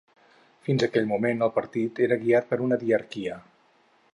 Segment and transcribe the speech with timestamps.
[0.67, 3.37] Fins aquell moment el partit era guiat per una diarquia.